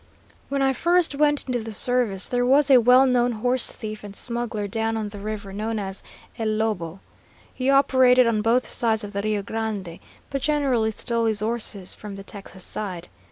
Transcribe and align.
When 0.49 0.63
I 0.63 0.73
first 0.73 1.13
went 1.13 1.45
into 1.45 1.59
the 1.59 1.73
service, 1.75 2.27
there 2.27 2.43
was 2.43 2.71
a 2.71 2.79
well 2.81 3.05
known 3.05 3.33
horse 3.33 3.67
thief 3.67 4.03
and 4.03 4.15
smuggler 4.15 4.67
down 4.67 4.97
on 4.97 5.09
the 5.09 5.19
river, 5.19 5.53
known 5.53 5.77
as 5.77 6.01
El 6.39 6.47
Lobo. 6.47 7.01
He 7.53 7.69
operated 7.69 8.25
on 8.25 8.41
both 8.41 8.67
sides 8.67 9.03
of 9.03 9.13
the 9.13 9.21
Rio 9.21 9.43
Grande, 9.43 9.99
but 10.31 10.41
generally 10.41 10.89
stole 10.89 11.25
his 11.25 11.41
horses 11.41 11.93
from 11.93 12.15
the 12.15 12.23
Texas 12.23 12.63
side. 12.63 13.09